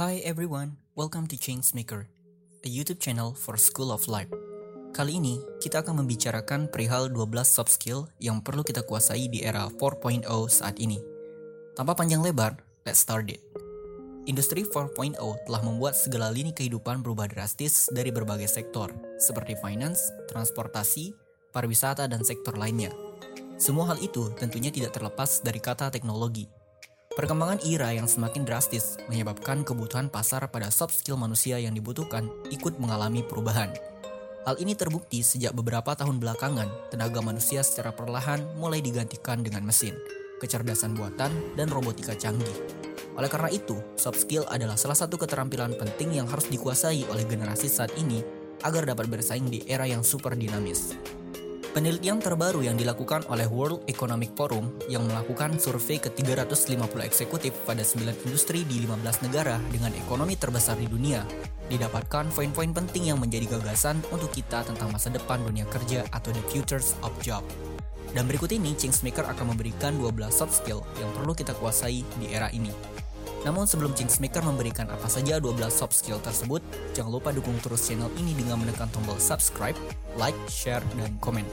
[0.00, 2.08] Hi everyone, welcome to Changemaker,
[2.64, 4.32] a YouTube channel for School of Life.
[4.96, 9.68] Kali ini, kita akan membicarakan perihal 12 soft skill yang perlu kita kuasai di era
[9.68, 10.96] 4.0 saat ini.
[11.76, 12.56] Tanpa panjang lebar,
[12.88, 13.44] let's start it.
[14.24, 18.88] Industri 4.0 telah membuat segala lini kehidupan berubah drastis dari berbagai sektor,
[19.20, 20.00] seperti finance,
[20.32, 21.12] transportasi,
[21.52, 22.88] pariwisata, dan sektor lainnya.
[23.60, 26.48] Semua hal itu tentunya tidak terlepas dari kata teknologi–
[27.20, 32.80] Perkembangan era yang semakin drastis menyebabkan kebutuhan pasar pada soft skill manusia yang dibutuhkan ikut
[32.80, 33.76] mengalami perubahan.
[34.48, 39.92] Hal ini terbukti sejak beberapa tahun belakangan, tenaga manusia secara perlahan mulai digantikan dengan mesin,
[40.40, 41.28] kecerdasan buatan,
[41.60, 42.56] dan robotika canggih.
[43.12, 47.68] Oleh karena itu, soft skill adalah salah satu keterampilan penting yang harus dikuasai oleh generasi
[47.68, 48.24] saat ini
[48.64, 50.96] agar dapat bersaing di era yang super dinamis.
[51.70, 57.86] Penelitian terbaru yang dilakukan oleh World Economic Forum yang melakukan survei ke 350 eksekutif pada
[57.86, 61.22] 9 industri di 15 negara dengan ekonomi terbesar di dunia,
[61.70, 66.42] didapatkan poin-poin penting yang menjadi gagasan untuk kita tentang masa depan dunia kerja atau the
[66.50, 67.46] futures of job.
[68.10, 72.50] Dan berikut ini Changemaker akan memberikan 12 soft skill yang perlu kita kuasai di era
[72.50, 72.74] ini.
[73.40, 76.60] Namun sebelum Changemaker memberikan apa saja 12 soft skill tersebut,
[76.92, 79.76] jangan lupa dukung terus channel ini dengan menekan tombol subscribe,
[80.20, 81.48] like, share, dan komen.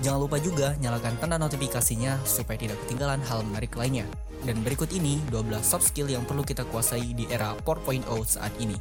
[0.00, 4.06] Jangan lupa juga nyalakan tanda notifikasinya supaya tidak ketinggalan hal menarik lainnya.
[4.46, 8.78] Dan berikut ini 12 soft skill yang perlu kita kuasai di era 4.0 saat ini.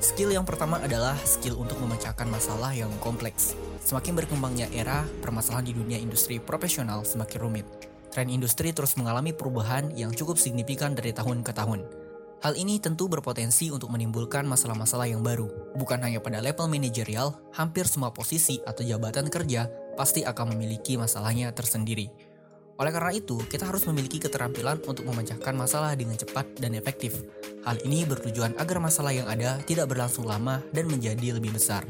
[0.00, 3.52] Skill yang pertama adalah skill untuk memecahkan masalah yang kompleks.
[3.84, 9.94] Semakin berkembangnya era, permasalahan di dunia industri profesional semakin rumit tren industri terus mengalami perubahan
[9.94, 11.86] yang cukup signifikan dari tahun ke tahun.
[12.40, 15.76] Hal ini tentu berpotensi untuk menimbulkan masalah-masalah yang baru.
[15.76, 21.52] Bukan hanya pada level manajerial, hampir semua posisi atau jabatan kerja pasti akan memiliki masalahnya
[21.52, 22.08] tersendiri.
[22.80, 27.20] Oleh karena itu, kita harus memiliki keterampilan untuk memecahkan masalah dengan cepat dan efektif.
[27.60, 31.84] Hal ini bertujuan agar masalah yang ada tidak berlangsung lama dan menjadi lebih besar.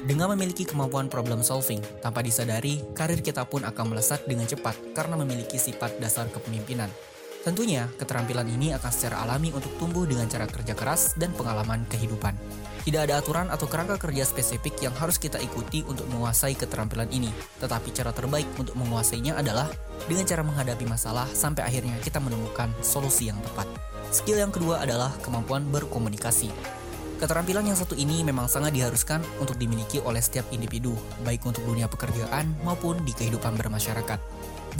[0.00, 5.20] Dengan memiliki kemampuan problem solving, tanpa disadari, karir kita pun akan melesat dengan cepat karena
[5.20, 6.88] memiliki sifat dasar kepemimpinan.
[7.40, 12.36] Tentunya, keterampilan ini akan secara alami untuk tumbuh dengan cara kerja keras dan pengalaman kehidupan.
[12.84, 17.28] Tidak ada aturan atau kerangka kerja spesifik yang harus kita ikuti untuk menguasai keterampilan ini,
[17.60, 19.68] tetapi cara terbaik untuk menguasainya adalah
[20.08, 23.68] dengan cara menghadapi masalah sampai akhirnya kita menemukan solusi yang tepat.
[24.12, 26.79] Skill yang kedua adalah kemampuan berkomunikasi.
[27.20, 31.84] Keterampilan yang satu ini memang sangat diharuskan untuk dimiliki oleh setiap individu, baik untuk dunia
[31.84, 34.16] pekerjaan maupun di kehidupan bermasyarakat.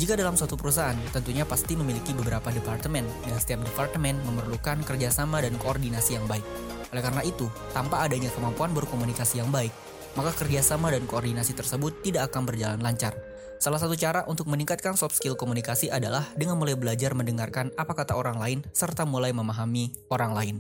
[0.00, 5.52] Jika dalam suatu perusahaan, tentunya pasti memiliki beberapa departemen, dan setiap departemen memerlukan kerjasama dan
[5.60, 6.40] koordinasi yang baik.
[6.88, 7.44] Oleh karena itu,
[7.76, 9.76] tanpa adanya kemampuan berkomunikasi yang baik,
[10.16, 13.12] maka kerjasama dan koordinasi tersebut tidak akan berjalan lancar.
[13.60, 18.16] Salah satu cara untuk meningkatkan soft skill komunikasi adalah dengan mulai belajar mendengarkan apa kata
[18.16, 20.56] orang lain serta mulai memahami orang lain.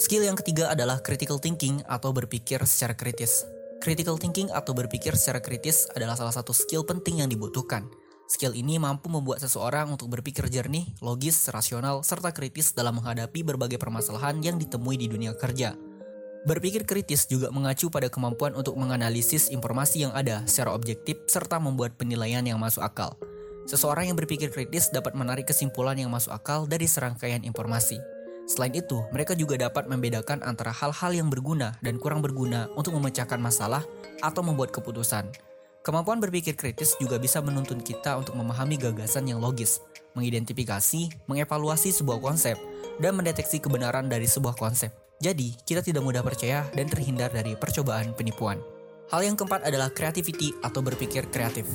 [0.00, 3.44] Skill yang ketiga adalah critical thinking atau berpikir secara kritis.
[3.84, 7.84] Critical thinking atau berpikir secara kritis adalah salah satu skill penting yang dibutuhkan.
[8.24, 13.76] Skill ini mampu membuat seseorang untuk berpikir jernih, logis, rasional, serta kritis dalam menghadapi berbagai
[13.76, 15.76] permasalahan yang ditemui di dunia kerja.
[16.48, 22.00] Berpikir kritis juga mengacu pada kemampuan untuk menganalisis informasi yang ada secara objektif serta membuat
[22.00, 23.20] penilaian yang masuk akal.
[23.68, 28.00] Seseorang yang berpikir kritis dapat menarik kesimpulan yang masuk akal dari serangkaian informasi.
[28.50, 33.38] Selain itu, mereka juga dapat membedakan antara hal-hal yang berguna dan kurang berguna untuk memecahkan
[33.38, 33.86] masalah
[34.26, 35.30] atau membuat keputusan.
[35.86, 39.78] Kemampuan berpikir kritis juga bisa menuntun kita untuk memahami gagasan yang logis,
[40.18, 42.58] mengidentifikasi, mengevaluasi sebuah konsep,
[42.98, 44.90] dan mendeteksi kebenaran dari sebuah konsep.
[45.22, 48.58] Jadi, kita tidak mudah percaya dan terhindar dari percobaan penipuan.
[49.14, 51.70] Hal yang keempat adalah creativity atau berpikir kreatif.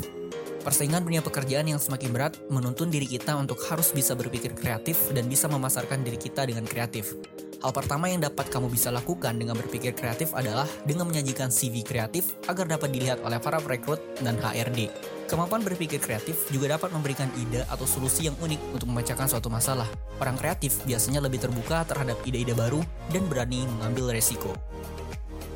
[0.65, 5.29] Persaingan dunia pekerjaan yang semakin berat menuntun diri kita untuk harus bisa berpikir kreatif dan
[5.29, 7.13] bisa memasarkan diri kita dengan kreatif.
[7.61, 12.33] Hal pertama yang dapat kamu bisa lakukan dengan berpikir kreatif adalah dengan menyajikan CV kreatif
[12.49, 14.89] agar dapat dilihat oleh para perekrut dan HRD.
[15.29, 19.85] Kemampuan berpikir kreatif juga dapat memberikan ide atau solusi yang unik untuk memecahkan suatu masalah.
[20.17, 22.81] Orang kreatif biasanya lebih terbuka terhadap ide-ide baru
[23.13, 24.49] dan berani mengambil resiko.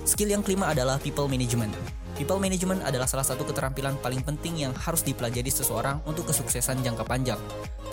[0.06, 1.99] Skill yang kelima adalah people management.
[2.20, 7.08] People management adalah salah satu keterampilan paling penting yang harus dipelajari seseorang untuk kesuksesan jangka
[7.08, 7.40] panjang.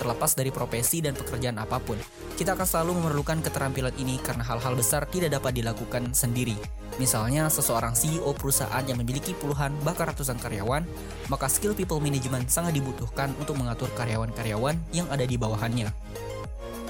[0.02, 1.94] Terlepas dari profesi dan pekerjaan apa pun,
[2.34, 6.58] kita akan selalu memerlukan keterampilan ini karena hal-hal besar tidak dapat dilakukan sendiri.
[6.99, 10.82] Misalnya, seseorang CEO perusahaan yang memiliki puluhan bahkan ratusan karyawan,
[11.31, 15.87] maka skill people management sangat dibutuhkan untuk mengatur karyawan-karyawan yang ada di bawahannya.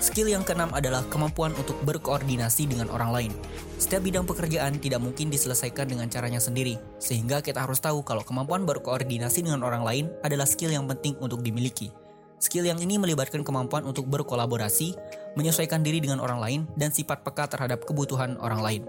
[0.06, 3.32] Skill yang keenam adalah kemampuan untuk berkoordinasi dengan orang lain.
[3.75, 8.62] Setiap bidang pekerjaan tidak mungkin diselesaikan dengan caranya sendiri, sehingga kita harus tahu kalau kemampuan
[8.62, 11.91] berkoordinasi dengan orang lain adalah skill yang penting untuk dimiliki.
[12.38, 14.94] Skill yang ini melibatkan kemampuan untuk berkolaborasi,
[15.35, 18.82] menyesuaikan diri dengan orang lain, dan sifat peka terhadap kebutuhan orang lain.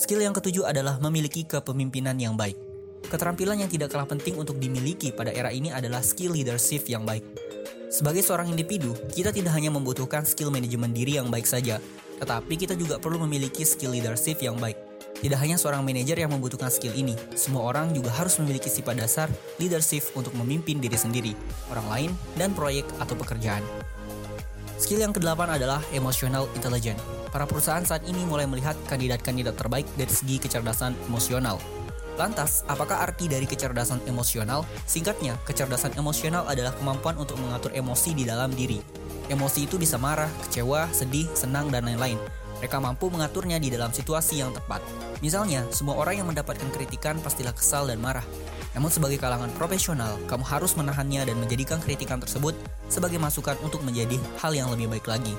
[0.00, 2.56] Skill yang ketujuh adalah memiliki kepemimpinan yang baik.
[3.04, 7.36] Keterampilan yang tidak kalah penting untuk dimiliki pada era ini adalah skill leadership yang baik.
[7.88, 11.80] Sebagai seorang individu, kita tidak hanya membutuhkan skill manajemen diri yang baik saja,
[12.20, 14.76] tetapi kita juga perlu memiliki skill leadership yang baik.
[15.18, 19.32] Tidak hanya seorang manajer yang membutuhkan skill ini, semua orang juga harus memiliki sifat dasar
[19.56, 21.32] leadership untuk memimpin diri sendiri,
[21.72, 23.64] orang lain, dan proyek atau pekerjaan.
[24.76, 27.00] Skill yang kedelapan adalah emotional intelligence.
[27.32, 31.56] Para perusahaan saat ini mulai melihat kandidat-kandidat terbaik dari segi kecerdasan emosional.
[32.18, 34.66] Lantas, apakah arti dari kecerdasan emosional?
[34.90, 38.82] Singkatnya, kecerdasan emosional adalah kemampuan untuk mengatur emosi di dalam diri.
[39.30, 42.18] Emosi itu bisa marah, kecewa, sedih, senang, dan lain-lain.
[42.58, 44.82] Mereka mampu mengaturnya di dalam situasi yang tepat.
[45.22, 48.26] Misalnya, semua orang yang mendapatkan kritikan pastilah kesal dan marah.
[48.74, 52.58] Namun sebagai kalangan profesional, kamu harus menahannya dan menjadikan kritikan tersebut
[52.90, 55.38] sebagai masukan untuk menjadi hal yang lebih baik lagi.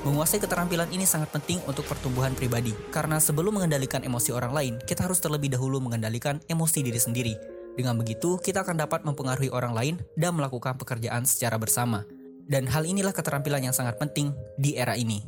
[0.00, 5.04] Menguasai keterampilan ini sangat penting untuk pertumbuhan pribadi, karena sebelum mengendalikan emosi orang lain, kita
[5.04, 7.34] harus terlebih dahulu mengendalikan emosi diri sendiri.
[7.76, 12.08] Dengan begitu, kita akan dapat mempengaruhi orang lain dan melakukan pekerjaan secara bersama.
[12.48, 15.20] Dan hal inilah keterampilan yang sangat penting di era ini.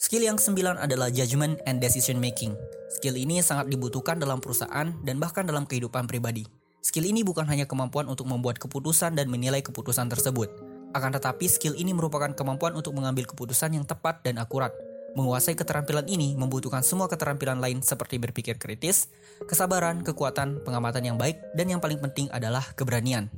[0.00, 2.56] Skill yang kesembilan adalah judgment and decision making.
[2.96, 6.48] Skill ini sangat dibutuhkan dalam perusahaan dan bahkan dalam kehidupan pribadi.
[6.80, 10.75] Skill ini bukan hanya kemampuan untuk membuat keputusan dan menilai keputusan tersebut.
[10.96, 14.72] Akan tetapi skill ini merupakan kemampuan untuk mengambil keputusan yang tepat dan akurat.
[15.12, 19.12] Menguasai keterampilan ini membutuhkan semua keterampilan lain seperti berpikir kritis,
[19.44, 23.28] kesabaran, kekuatan, pengamatan yang baik, dan yang paling penting adalah keberanian.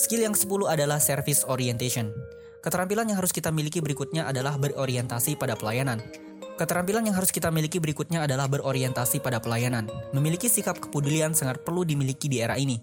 [0.00, 2.08] Skill yang ke-10 adalah service orientation.
[2.64, 6.00] Keterampilan yang harus kita miliki berikutnya adalah berorientasi pada pelayanan.
[6.56, 9.92] Keterampilan yang harus kita miliki berikutnya adalah berorientasi pada pelayanan.
[10.16, 12.80] Memiliki sikap kepedulian sangat perlu dimiliki di era ini.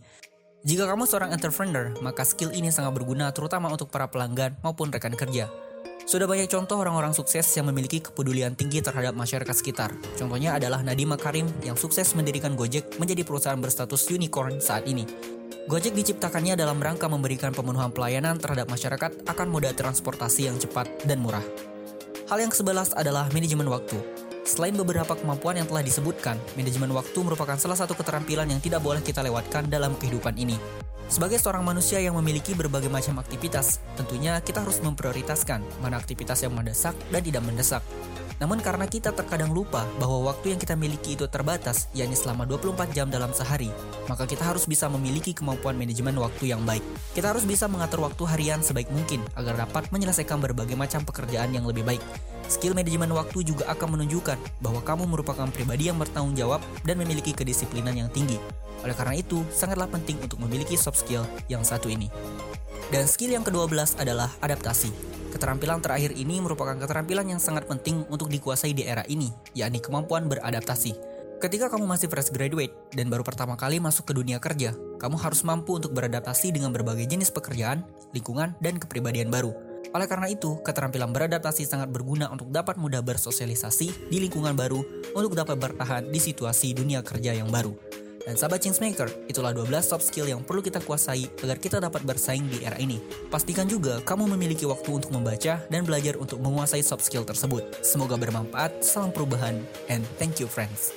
[0.60, 5.16] Jika kamu seorang entrepreneur, maka skill ini sangat berguna terutama untuk para pelanggan maupun rekan
[5.16, 5.48] kerja.
[6.04, 9.96] Sudah banyak contoh orang-orang sukses yang memiliki kepedulian tinggi terhadap masyarakat sekitar.
[10.20, 15.08] Contohnya adalah Nadiem Makarim yang sukses mendirikan Gojek menjadi perusahaan berstatus unicorn saat ini.
[15.72, 21.24] Gojek diciptakannya dalam rangka memberikan pemenuhan pelayanan terhadap masyarakat akan moda transportasi yang cepat dan
[21.24, 21.46] murah.
[22.28, 23.96] Hal yang kesebelas adalah manajemen waktu.
[24.50, 28.98] Selain beberapa kemampuan yang telah disebutkan, manajemen waktu merupakan salah satu keterampilan yang tidak boleh
[28.98, 30.89] kita lewatkan dalam kehidupan ini.
[31.10, 36.54] Sebagai seorang manusia yang memiliki berbagai macam aktivitas, tentunya kita harus memprioritaskan mana aktivitas yang
[36.54, 37.82] mendesak dan tidak mendesak.
[38.38, 42.94] Namun karena kita terkadang lupa bahwa waktu yang kita miliki itu terbatas, yakni selama 24
[42.94, 43.68] jam dalam sehari,
[44.06, 46.86] maka kita harus bisa memiliki kemampuan manajemen waktu yang baik.
[47.18, 51.66] Kita harus bisa mengatur waktu harian sebaik mungkin agar dapat menyelesaikan berbagai macam pekerjaan yang
[51.66, 52.06] lebih baik.
[52.48, 57.36] Skill manajemen waktu juga akan menunjukkan bahwa kamu merupakan pribadi yang bertanggung jawab dan memiliki
[57.36, 58.38] kedisiplinan yang tinggi.
[58.84, 62.08] Oleh karena itu, sangatlah penting untuk memiliki soft skill yang satu ini.
[62.90, 64.90] Dan skill yang ke-12 adalah adaptasi.
[65.30, 70.26] Keterampilan terakhir ini merupakan keterampilan yang sangat penting untuk dikuasai di era ini, yakni kemampuan
[70.26, 70.98] beradaptasi.
[71.40, 75.46] Ketika kamu masih fresh graduate dan baru pertama kali masuk ke dunia kerja, kamu harus
[75.48, 79.56] mampu untuk beradaptasi dengan berbagai jenis pekerjaan, lingkungan, dan kepribadian baru.
[79.96, 84.84] Oleh karena itu, keterampilan beradaptasi sangat berguna untuk dapat mudah bersosialisasi di lingkungan baru
[85.16, 87.72] untuk dapat bertahan di situasi dunia kerja yang baru.
[88.30, 92.46] Dan sahabat Changemaker, itulah 12 soft skill yang perlu kita kuasai agar kita dapat bersaing
[92.46, 93.02] di era ini.
[93.26, 97.66] Pastikan juga kamu memiliki waktu untuk membaca dan belajar untuk menguasai soft skill tersebut.
[97.82, 99.58] Semoga bermanfaat, salam perubahan,
[99.90, 100.94] and thank you friends.